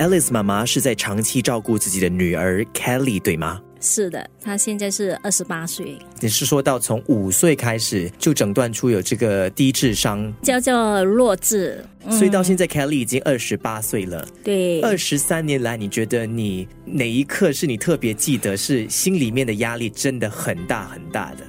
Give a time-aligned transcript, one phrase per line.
[0.00, 3.60] Alice 妈妈是在长期照顾自己的女儿 Kelly，对吗？
[3.82, 5.98] 是的，她现在是二十八岁。
[6.20, 14.26] 你是说到从五岁开始就诊断出有这个低智商，叫做弱智，所以到现在 Kelly 已经二十八岁了。
[14.42, 21.44] 对，二十三年来，你觉得你哪一刻是你特别记得，是心里面的压力真的很大很大的？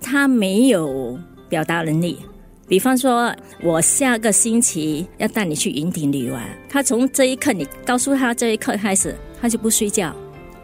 [0.00, 1.18] 他没有
[1.48, 2.18] 表达能力。
[2.68, 10.14] 比方说，我下个星期要带你去云顶旅玩，他从这一刻你告诉他这一刻开始，他就不睡觉。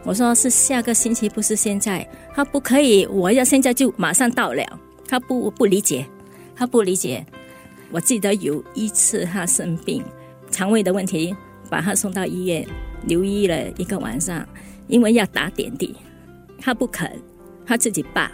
[0.03, 2.07] 我说是下个星期，不是现在。
[2.35, 4.63] 他不可以，我要现在就马上到了。
[5.07, 6.05] 他不不理解，
[6.55, 7.25] 他不理解。
[7.89, 10.03] 我记得有一次他生病，
[10.51, 11.35] 肠胃的问题，
[11.71, 12.63] 把他送到医院
[13.07, 14.47] 留医了一个晚上，
[14.87, 15.95] 因为要打点滴，
[16.59, 17.09] 他不肯，
[17.65, 18.31] 他自己拔，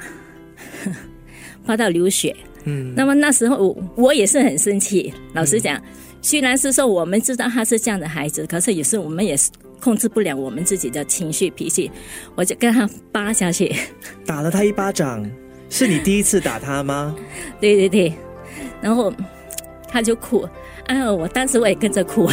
[1.66, 2.36] 拔到流血。
[2.66, 5.14] 嗯，那么那时候我我也是很生气。
[5.34, 5.82] 老实讲，
[6.22, 11.90] 虽然是说我们知道他是这样的孩子，可是也是我们也是控制不了我们自己的情绪脾气。
[12.36, 13.76] 我就跟他扒下去，
[14.26, 15.30] 打了他一巴掌。
[15.70, 17.16] 是你第一次打他吗？
[17.62, 18.14] 对对对，
[18.81, 19.12] 然后
[19.88, 20.48] 他就哭，
[20.88, 22.30] 啊，我当时我也跟着哭。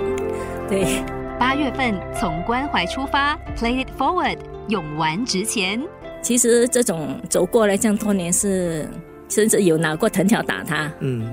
[0.70, 1.02] 对，
[1.38, 4.38] 八月份从关怀出发，Play it forward，
[4.68, 5.82] 勇玩直前。
[6.22, 8.88] 其实这种走过来这样多年是。
[9.28, 10.92] 甚至有拿过藤条打他。
[11.00, 11.28] 嗯，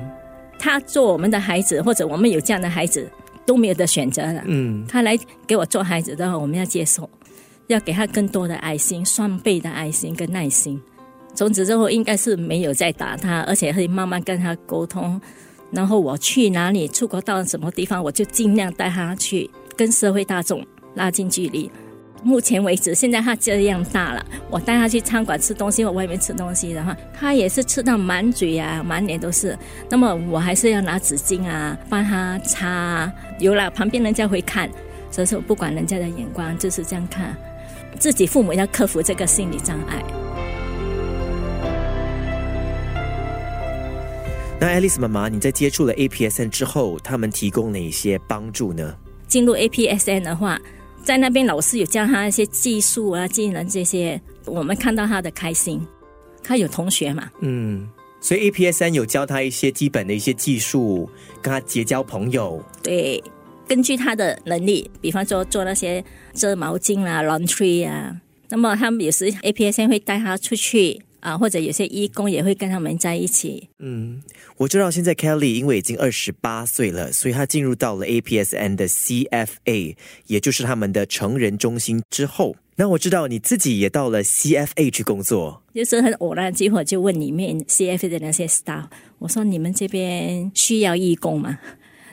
[0.59, 3.09] 他做我们的孩子，或者我们有这样的孩子，
[3.45, 4.41] 都没有的选择了。
[4.45, 7.09] 嗯，他来给我做孩子的话，我们要接受，
[7.67, 10.81] 要给他更多的爱心，双倍的爱心跟耐心。
[11.33, 15.19] 从此之后，应该是没有再打他，而且会慢慢跟他沟通。
[15.71, 21.69] 然后我去哪里，出国到什么地方，我就尽量带他去跟社会大众拉近距离。
[22.25, 29.55] 目前为止，现在他这样大了，我带他去餐馆吃东西我外面吃东西的话，他也是吃到满嘴啊，满脸都是。
[29.87, 33.13] 那么我还是要拿纸巾啊，帮他擦。
[33.37, 34.67] 有了旁边人家会看，
[35.11, 37.37] 所以说不管人家的眼光，就是这样看。
[37.99, 40.03] 自己父母要克服这个心理障碍。
[44.59, 48.95] 那爱丽丝妈妈，你在接触了 APSN 之后，他们提供哪一些帮助呢？
[49.27, 50.59] 进入 APSN 的话。
[51.05, 55.85] 在那边，老师有教他一些技术啊、技能这些，我们看到他的开心。
[56.43, 57.29] 他有同学嘛？
[57.41, 57.87] 嗯，
[58.19, 61.07] 所以 APS 有教他一些基本的一些技术，
[61.43, 62.59] 跟他结交朋友。
[62.81, 63.23] 对，
[63.67, 71.03] 根据他的能力，比方说做那些折毛巾啊、laundry 啊，那么他们有时 APS 会带他出去。
[71.25, 73.67] 啊，或者有些义工也会跟他们在一起。
[73.79, 74.21] 嗯，
[74.57, 79.95] 我知道现在 Kelly 因为已经二十八岁了，所以她进入到了 APSN 的 CFA，
[80.27, 82.55] 也就是他们的成人中心之后。
[82.75, 88.85] 那我知道你自己也到了 CFA 去工作，就是很偶然机会就问里面 CFA 的那些 staff，
[89.17, 91.57] 我说你们这边需要义工吗？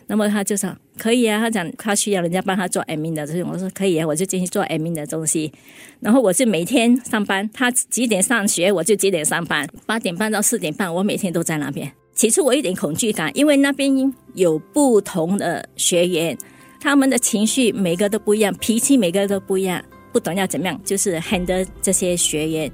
[0.06, 5.52] 那么他就说可以啊，他讲他需要人家帮他做 admin 的，所以我说可以啊，我就进去做 admin 的东西。
[6.00, 11.90] 然后我是每天上班，他几点上学我就几点上班，八点半到四点半，我每天都在那边。
[12.14, 13.90] 起初我有点恐惧感，因为那边
[14.34, 16.36] 有不同的学员，
[16.78, 19.82] 他们的情绪每个都不一样，脾气每个都不一样，
[20.12, 22.70] 不懂要怎么样，就是 handle 这些学员。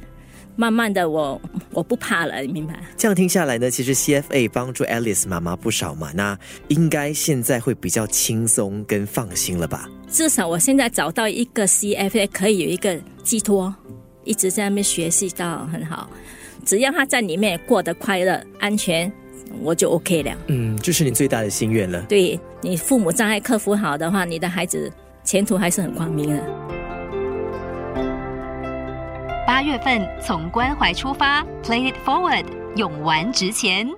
[0.58, 1.40] 慢慢的，我
[1.72, 2.74] 我不怕了，你明白？
[2.96, 6.36] 这样听下来呢，其实 CFA 帮助 Alice 妈妈不少嘛，那
[6.66, 9.88] 应该现在会比较轻松跟放心了吧？
[10.10, 13.72] 至少我现在找到一个 CFA 可以有一个寄托，
[14.24, 16.10] 一直在那边学习到很好，
[16.64, 19.12] 只要他在里面过得快乐、安全，
[19.62, 20.36] 我就 OK 了。
[20.48, 22.02] 嗯，就是你最大的心愿了。
[22.08, 24.92] 对你父母障碍克服好的话，你的孩子
[25.22, 26.77] 前途还是很光明的。
[29.58, 32.44] 八月份从关怀出发，Play it forward，
[32.76, 33.92] 勇玩直前。